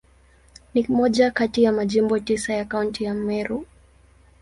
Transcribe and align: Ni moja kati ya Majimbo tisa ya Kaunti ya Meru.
Ni 0.73 0.85
moja 0.89 1.31
kati 1.31 1.63
ya 1.63 1.71
Majimbo 1.71 2.19
tisa 2.19 2.53
ya 2.53 2.65
Kaunti 2.65 3.03
ya 3.03 3.13
Meru. 3.13 3.65